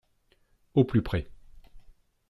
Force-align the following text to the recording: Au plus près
Au 0.73 0.83
plus 0.83 1.03
près 1.03 1.29